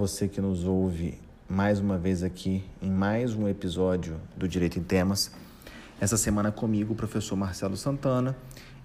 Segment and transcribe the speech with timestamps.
[0.00, 4.82] Você que nos ouve mais uma vez aqui em mais um episódio do Direito em
[4.82, 5.30] Temas.
[6.00, 8.34] Essa semana comigo, o professor Marcelo Santana,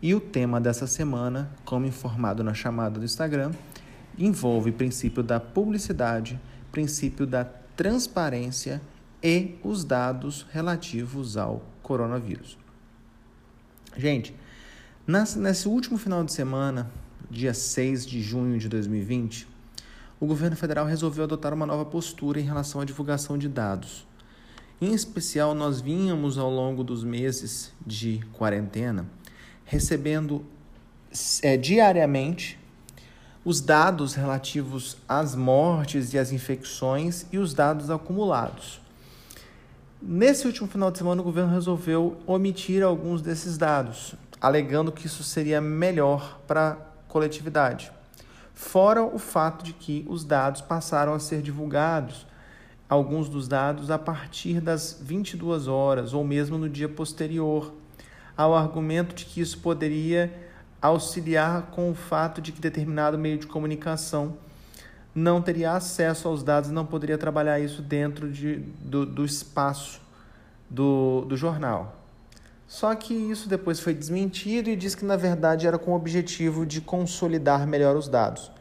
[0.01, 3.53] e o tema dessa semana, como informado na chamada do Instagram,
[4.17, 6.37] envolve princípio da publicidade,
[6.69, 8.81] princípio da transparência
[9.23, 12.57] e os dados relativos ao coronavírus.
[13.95, 14.35] Gente,
[15.07, 16.91] nesse último final de semana,
[17.31, 19.54] dia 6 de junho de 2020,
[20.25, 24.07] o governo federal resolveu adotar uma nova postura em relação à divulgação de dados.
[24.81, 29.05] Em especial, nós vínhamos ao longo dos meses de quarentena
[29.63, 30.43] recebendo
[31.43, 32.59] é, diariamente
[33.43, 38.81] os dados relativos às mortes e às infecções e os dados acumulados.
[40.01, 45.23] Nesse último final de semana, o governo resolveu omitir alguns desses dados, alegando que isso
[45.23, 46.75] seria melhor para a
[47.07, 47.91] coletividade.
[48.55, 52.25] Fora o fato de que os dados passaram a ser divulgados,
[52.87, 57.73] alguns dos dados a partir das 22 horas ou mesmo no dia posterior,
[58.35, 60.33] ao argumento de que isso poderia
[60.81, 64.37] auxiliar com o fato de que determinado meio de comunicação
[65.13, 70.01] não teria acesso aos dados e não poderia trabalhar isso dentro de, do, do espaço
[70.69, 72.04] do, do jornal.
[72.67, 76.65] Só que isso depois foi desmentido e diz que, na verdade, era com o objetivo
[76.65, 78.51] de consolidar melhor os dados.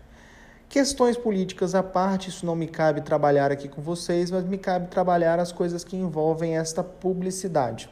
[0.68, 4.88] Questões políticas à parte, isso não me cabe trabalhar aqui com vocês, mas me cabe
[4.88, 7.88] trabalhar as coisas que envolvem esta publicidade.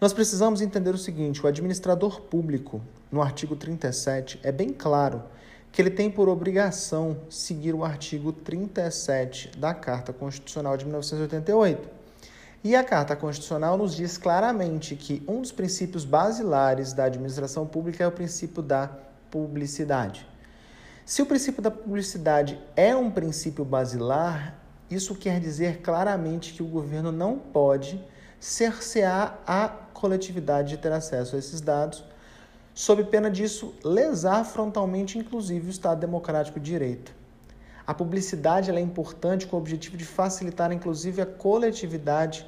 [0.00, 5.22] Nós precisamos entender o seguinte: o administrador público, no artigo 37, é bem claro
[5.72, 12.05] que ele tem por obrigação seguir o artigo 37 da Carta Constitucional de 1988.
[12.66, 18.02] E a Carta Constitucional nos diz claramente que um dos princípios basilares da administração pública
[18.02, 18.90] é o princípio da
[19.30, 20.26] publicidade.
[21.04, 24.58] Se o princípio da publicidade é um princípio basilar,
[24.90, 28.04] isso quer dizer claramente que o governo não pode
[28.40, 32.02] cercear a coletividade de ter acesso a esses dados
[32.74, 37.14] sob pena disso lesar frontalmente, inclusive, o Estado Democrático de Direito.
[37.86, 42.44] A publicidade é importante com o objetivo de facilitar, inclusive, a coletividade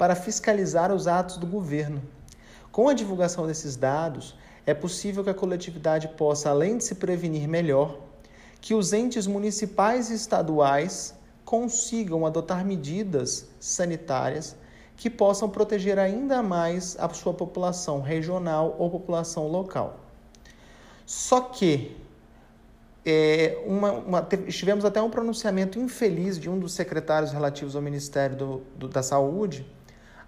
[0.00, 2.00] para fiscalizar os atos do governo.
[2.72, 4.34] Com a divulgação desses dados,
[4.64, 7.98] é possível que a coletividade possa, além de se prevenir melhor,
[8.62, 14.56] que os entes municipais e estaduais consigam adotar medidas sanitárias
[14.96, 20.00] que possam proteger ainda mais a sua população regional ou população local.
[21.04, 21.94] Só que
[23.04, 28.34] é, uma, uma, tivemos até um pronunciamento infeliz de um dos secretários relativos ao Ministério
[28.34, 29.66] do, do, da Saúde,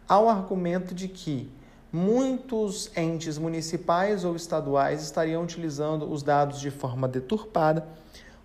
[0.09, 1.51] ao argumento de que
[1.93, 7.87] muitos entes municipais ou estaduais estariam utilizando os dados de forma deturpada,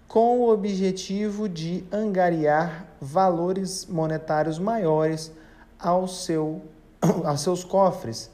[0.07, 5.31] com o objetivo de angariar valores monetários maiores
[5.79, 6.61] ao seu,
[7.23, 8.29] aos seus cofres,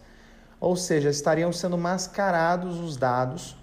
[0.60, 3.58] ou seja, estariam sendo mascarados os dados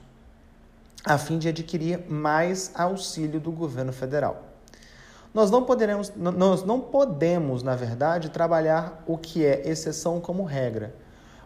[1.04, 4.49] a fim de adquirir mais auxílio do governo federal.
[5.32, 10.94] Nós não poderemos, nós não podemos, na verdade, trabalhar o que é exceção como regra.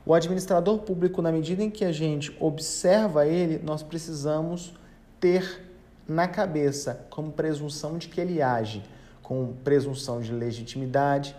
[0.06, 4.74] O administrador público, na medida em que a gente observa ele, nós precisamos
[5.20, 5.62] ter
[6.06, 8.82] na cabeça como presunção de que ele age
[9.24, 11.34] com presunção de legitimidade,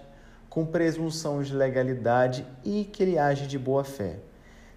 [0.50, 4.17] com presunção de legalidade e que ele age de boa fé.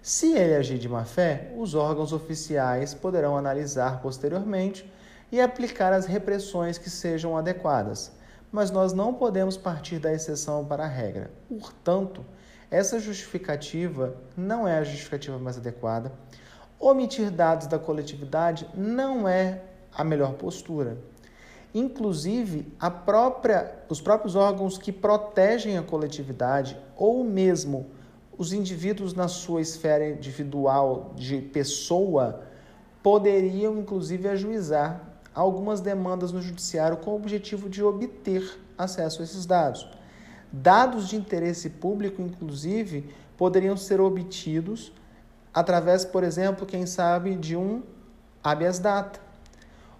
[0.01, 4.89] Se ele agir de má fé, os órgãos oficiais poderão analisar posteriormente
[5.31, 8.11] e aplicar as repressões que sejam adequadas.
[8.51, 11.31] Mas nós não podemos partir da exceção para a regra.
[11.47, 12.25] Portanto,
[12.71, 16.11] essa justificativa não é a justificativa mais adequada.
[16.79, 19.61] Omitir dados da coletividade não é
[19.93, 20.97] a melhor postura.
[21.73, 22.71] Inclusive,
[23.05, 27.91] própria, os próprios órgãos que protegem a coletividade ou mesmo
[28.37, 32.43] os indivíduos na sua esfera individual de pessoa
[33.03, 39.45] poderiam inclusive ajuizar algumas demandas no judiciário com o objetivo de obter acesso a esses
[39.45, 39.87] dados.
[40.51, 44.91] Dados de interesse público, inclusive, poderiam ser obtidos
[45.53, 47.83] através, por exemplo, quem sabe, de um
[48.43, 49.19] habeas data.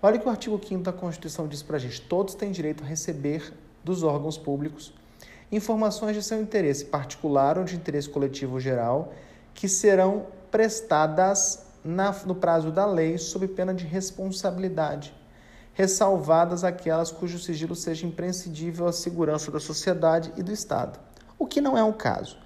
[0.01, 2.87] Olha que o artigo 5 da Constituição diz para a gente: todos têm direito a
[2.87, 3.53] receber
[3.83, 4.93] dos órgãos públicos
[5.51, 9.13] informações de seu interesse particular ou de interesse coletivo geral
[9.53, 15.13] que serão prestadas na, no prazo da lei sob pena de responsabilidade,
[15.79, 20.99] ressalvadas aquelas cujo sigilo seja imprescindível à segurança da sociedade e do Estado,
[21.37, 22.37] o que não é o caso.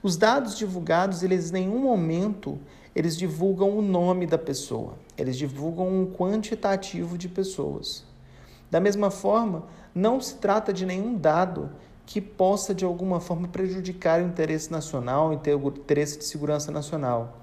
[0.00, 2.56] Os dados divulgados, eles em nenhum momento
[2.94, 8.04] eles divulgam o nome da pessoa, eles divulgam um quantitativo de pessoas.
[8.70, 11.72] Da mesma forma, não se trata de nenhum dado
[12.06, 17.38] que possa de alguma forma prejudicar o interesse nacional, o interesse de segurança nacional.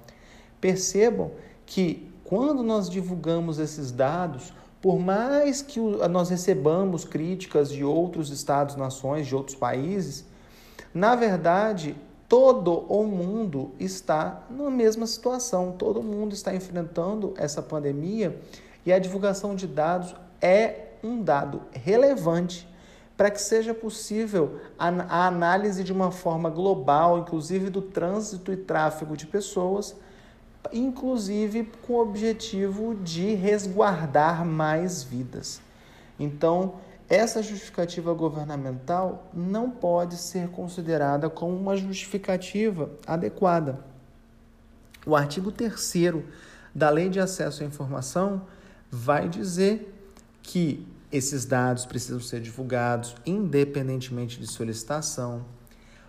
[0.62, 1.32] Percebam
[1.66, 4.54] que quando nós divulgamos esses dados,
[4.86, 10.24] por mais que nós recebamos críticas de outros estados, nações, de outros países,
[10.94, 11.96] na verdade,
[12.28, 18.40] todo o mundo está na mesma situação, todo mundo está enfrentando essa pandemia
[18.84, 22.72] e a divulgação de dados é um dado relevante
[23.16, 29.16] para que seja possível a, análise de uma forma global, inclusive do trânsito e tráfego
[29.16, 29.96] de pessoas,
[30.72, 35.60] inclusive com o objetivo de resguardar mais vidas.
[36.18, 36.74] Então,
[37.08, 43.78] essa justificativa governamental não pode ser considerada como uma justificativa adequada.
[45.06, 46.24] O artigo 3
[46.74, 48.42] da Lei de Acesso à Informação
[48.90, 49.94] vai dizer
[50.42, 55.44] que esses dados precisam ser divulgados independentemente de solicitação.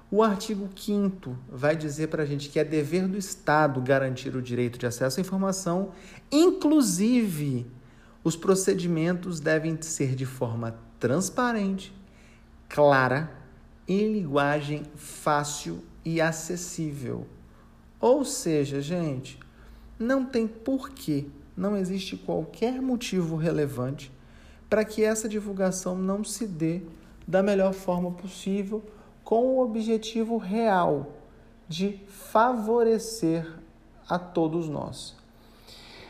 [0.10, 4.42] O artigo 5 vai dizer para a gente que é dever do Estado garantir o
[4.42, 5.92] direito de acesso à informação,
[6.32, 7.68] inclusive
[8.24, 11.94] os procedimentos devem ser de forma transparente,
[12.70, 13.30] clara,
[13.86, 17.28] em linguagem fácil e acessível.
[18.00, 19.38] Ou seja, gente,
[20.00, 21.26] não tem porquê,
[21.56, 24.10] não existe qualquer motivo relevante
[24.70, 26.82] para que essa divulgação não se dê
[27.28, 28.84] da melhor forma possível,
[29.28, 31.08] com o objetivo real
[31.68, 33.46] de favorecer
[34.08, 35.18] a todos nós.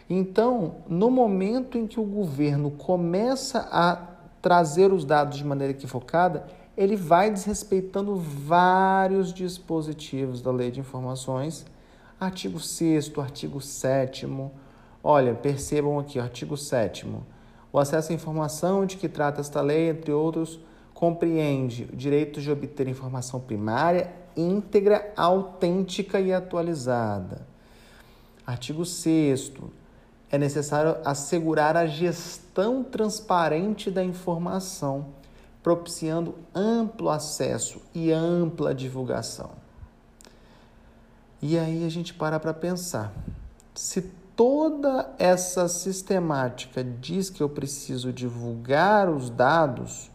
[0.08, 3.96] Então, no momento em que o governo começa a
[4.40, 6.46] trazer os dados de maneira equivocada,
[6.78, 11.66] ele vai desrespeitando vários dispositivos da Lei de Informações,
[12.20, 14.28] artigo 6 artigo 7
[15.04, 17.08] Olha, percebam aqui, artigo 7
[17.74, 20.60] O acesso à informação de que trata esta lei, entre outros,
[20.98, 27.46] compreende o direito de obter informação primária, íntegra, autêntica e atualizada.
[28.44, 29.52] Artigo 6
[30.32, 35.10] é necessário assegurar a gestão transparente da informação,
[35.62, 39.52] propiciando amplo acesso e ampla divulgação.
[41.40, 43.14] E aí a gente para para pensar.
[43.76, 44.02] Se
[44.36, 50.10] toda essa sistemática diz que eu preciso divulgar os dados,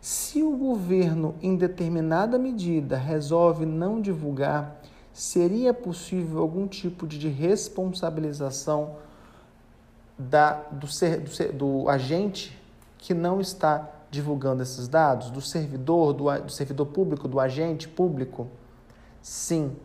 [0.00, 4.80] se o governo, em determinada medida, resolve não divulgar,
[5.12, 8.96] seria possível algum tipo de responsabilização
[10.16, 12.56] da, do, ser, do, do agente
[12.96, 18.48] que não está divulgando esses dados, do servidor, do, do servidor público, do agente público?
[19.20, 19.76] Sim.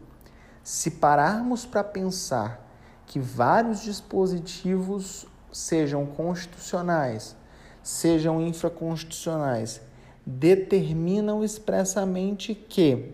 [0.63, 2.65] Se pararmos para pensar
[3.06, 7.36] que vários dispositivos, sejam constitucionais,
[7.83, 9.81] sejam infraconstitucionais,
[10.25, 13.12] determinam expressamente que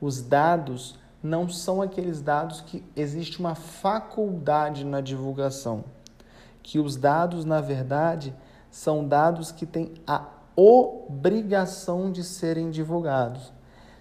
[0.00, 5.84] os dados não são aqueles dados que existe uma faculdade na divulgação
[6.68, 8.34] que os dados, na verdade,
[8.70, 13.50] são dados que têm a obrigação de serem divulgados.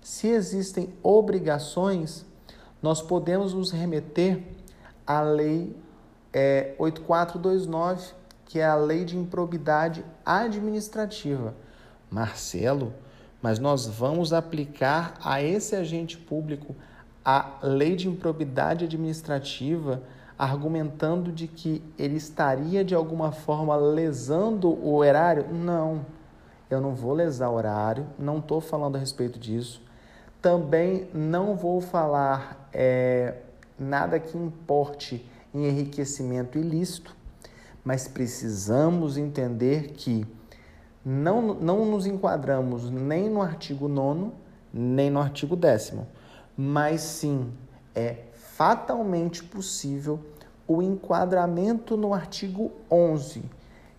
[0.01, 2.25] Se existem obrigações,
[2.81, 4.43] nós podemos nos remeter
[5.05, 5.73] à Lei
[6.33, 8.13] é, 8429,
[8.43, 11.55] que é a Lei de Improbidade Administrativa.
[12.09, 12.93] Marcelo,
[13.41, 16.75] mas nós vamos aplicar a esse agente público
[17.23, 20.01] a Lei de Improbidade Administrativa
[20.37, 25.51] argumentando de que ele estaria de alguma forma lesando o erário?
[25.51, 26.05] Não,
[26.69, 29.81] eu não vou lesar o horário, não estou falando a respeito disso.
[30.41, 33.35] Também não vou falar é,
[33.79, 37.15] nada que importe em enriquecimento ilícito,
[37.83, 40.25] mas precisamos entender que
[41.09, 44.29] não, não nos enquadramos nem no artigo 9,
[44.73, 45.93] nem no artigo 10,
[46.57, 47.49] mas sim
[47.95, 50.19] é fatalmente possível
[50.67, 53.41] o enquadramento no artigo 11,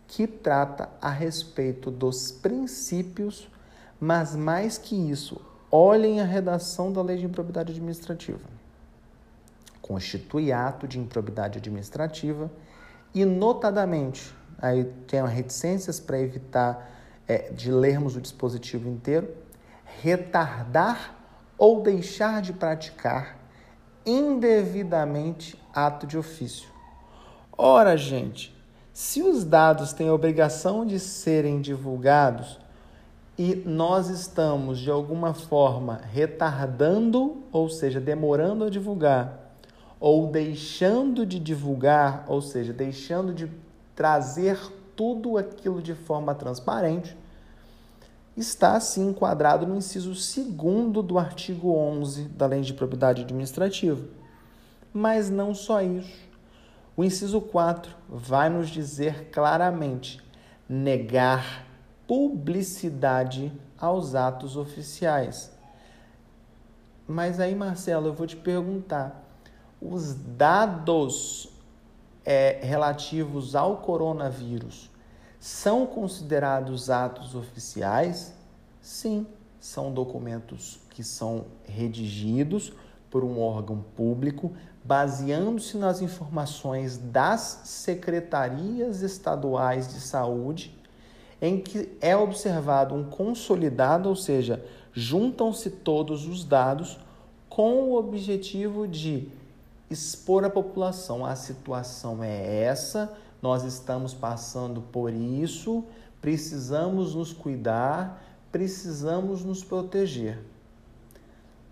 [0.06, 3.48] que trata a respeito dos princípios,
[3.98, 5.40] mas mais que isso,
[5.72, 8.44] olhem a redação da Lei de Improbidade Administrativa.
[9.80, 12.50] Constitui ato de improbidade administrativa
[13.14, 16.97] e, notadamente, aí tenho reticências para evitar
[17.28, 19.28] é, de lermos o dispositivo inteiro,
[20.02, 21.14] retardar
[21.58, 23.36] ou deixar de praticar
[24.06, 26.68] indevidamente ato de ofício.
[27.56, 28.56] Ora, gente,
[28.92, 32.58] se os dados têm a obrigação de serem divulgados
[33.36, 39.52] e nós estamos de alguma forma retardando, ou seja, demorando a divulgar,
[40.00, 43.50] ou deixando de divulgar, ou seja, deixando de
[43.94, 44.58] trazer
[44.98, 47.16] tudo aquilo de forma transparente,
[48.36, 54.04] está assim enquadrado no inciso 2 do artigo 11 da Lei de Propriedade Administrativa.
[54.92, 56.26] Mas não só isso.
[56.96, 60.20] O inciso 4 vai nos dizer claramente
[60.68, 61.64] negar
[62.04, 65.56] publicidade aos atos oficiais.
[67.06, 69.24] Mas aí, Marcelo, eu vou te perguntar:
[69.80, 71.56] os dados
[72.28, 74.90] é, relativos ao coronavírus
[75.40, 78.34] são considerados atos oficiais?
[78.82, 79.26] Sim,
[79.58, 82.74] são documentos que são redigidos
[83.10, 84.52] por um órgão público,
[84.84, 90.76] baseando-se nas informações das secretarias estaduais de saúde,
[91.40, 96.98] em que é observado um consolidado, ou seja, juntam-se todos os dados
[97.48, 99.32] com o objetivo de
[99.90, 105.84] expor à população a situação é essa, nós estamos passando por isso,
[106.20, 110.44] precisamos nos cuidar, precisamos nos proteger.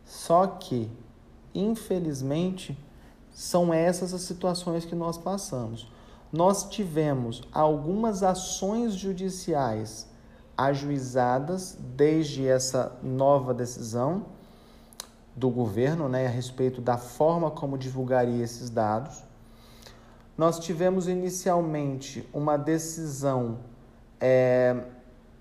[0.04, 0.90] Só que,
[1.54, 2.78] infelizmente,
[3.32, 5.90] são essas as situações que nós passamos.
[6.32, 10.08] Nós tivemos algumas ações judiciais
[10.56, 14.35] ajuizadas desde essa nova decisão
[15.36, 19.22] do governo né, a respeito da forma como divulgaria esses dados.
[20.36, 23.58] Nós tivemos inicialmente uma decisão,
[24.18, 24.74] é,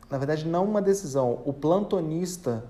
[0.10, 2.66] na verdade, não uma decisão, o plantonista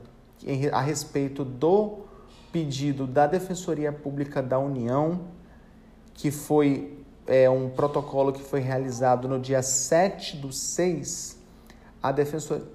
[0.72, 2.06] a respeito do
[2.52, 5.22] pedido da Defensoria Pública da União,
[6.14, 11.40] que foi é, um protocolo que foi realizado no dia 7 do 6,
[12.02, 12.66] a Defensoria,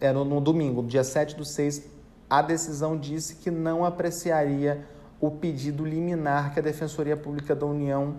[0.00, 1.97] é, no, no domingo, dia 7 do 6,
[2.28, 4.86] a decisão disse que não apreciaria
[5.20, 8.16] o pedido liminar que a Defensoria Pública da União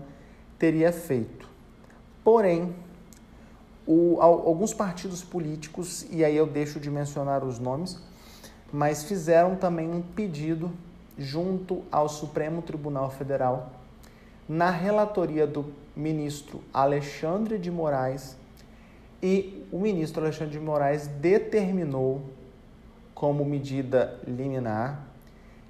[0.58, 1.48] teria feito.
[2.22, 2.74] Porém,
[3.86, 7.98] o, alguns partidos políticos, e aí eu deixo de mencionar os nomes,
[8.72, 10.70] mas fizeram também um pedido
[11.16, 13.72] junto ao Supremo Tribunal Federal,
[14.48, 18.36] na relatoria do ministro Alexandre de Moraes,
[19.22, 22.22] e o ministro Alexandre de Moraes determinou
[23.20, 25.04] como medida liminar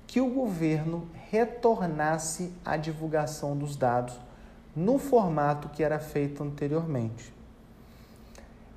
[0.06, 4.14] que o governo retornasse à divulgação dos dados
[4.76, 7.34] no formato que era feito anteriormente.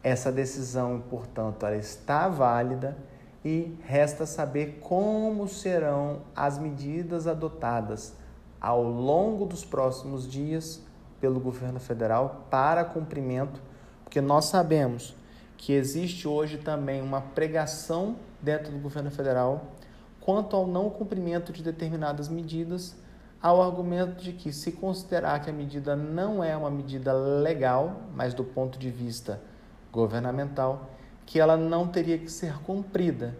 [0.01, 2.97] Essa decisão, portanto, ela está válida
[3.45, 8.15] e resta saber como serão as medidas adotadas
[8.59, 10.81] ao longo dos próximos dias
[11.21, 13.61] pelo governo federal para cumprimento,
[14.03, 15.15] porque nós sabemos
[15.57, 19.73] que existe hoje também uma pregação dentro do governo federal
[20.23, 22.95] quanto ao não cumprimento de determinadas medidas,
[23.41, 28.33] ao argumento de que, se considerar que a medida não é uma medida legal, mas
[28.33, 29.41] do ponto de vista
[29.91, 30.89] governamental,
[31.25, 33.35] que ela não teria que ser cumprida.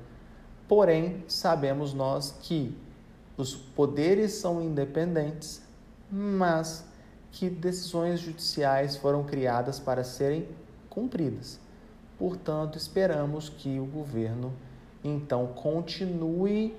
[0.67, 2.77] Porém, sabemos nós que
[3.37, 5.63] os poderes são independentes,
[6.11, 6.85] mas
[7.31, 10.49] que decisões judiciais foram criadas para serem
[10.89, 11.61] cumpridas.
[12.19, 14.53] Portanto, esperamos que o governo
[15.03, 16.75] então, continue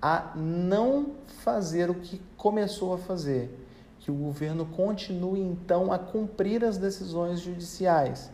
[0.00, 1.12] a não
[1.42, 3.60] fazer o que começou a fazer.
[4.00, 8.30] Que o governo continue, então, a cumprir as decisões judiciais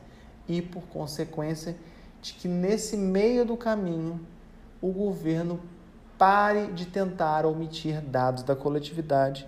[0.49, 1.77] e, por consequência,
[2.21, 4.21] de que nesse meio do caminho
[4.83, 5.61] o governo
[6.19, 9.47] pare de tentar omitir dados da coletividade,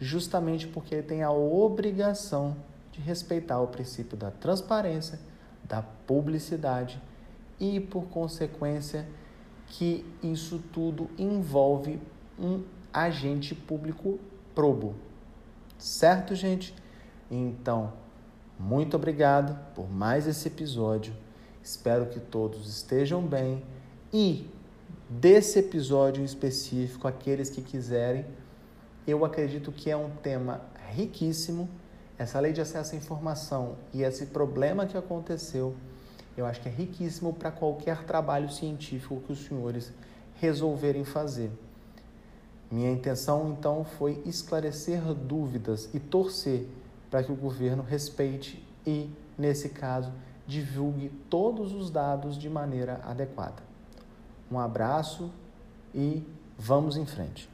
[0.00, 2.56] justamente porque ele tem a obrigação
[2.92, 5.18] de respeitar o princípio da transparência,
[5.64, 7.02] da publicidade
[7.58, 9.06] e, por consequência,
[9.68, 12.00] que isso tudo envolve
[12.38, 14.18] um agente público
[14.54, 14.94] probo.
[15.78, 16.74] Certo, gente?
[17.30, 17.92] Então,
[18.58, 21.14] muito obrigado por mais esse episódio.
[21.62, 23.62] Espero que todos estejam bem
[24.12, 24.48] e
[25.08, 28.24] desse episódio em específico, aqueles que quiserem,
[29.06, 30.60] eu acredito que é um tema
[30.94, 31.68] riquíssimo.
[32.16, 35.74] Essa lei de acesso à informação e esse problema que aconteceu
[36.36, 39.92] eu acho que é riquíssimo para qualquer trabalho científico que os senhores
[40.40, 41.50] resolverem fazer.
[42.70, 46.66] Minha intenção, então, foi esclarecer dúvidas e torcer
[47.10, 50.12] para que o governo respeite e, nesse caso,
[50.46, 53.62] divulgue todos os dados de maneira adequada.
[54.50, 55.30] Um abraço
[55.94, 56.22] e
[56.58, 57.48] vamos em frente.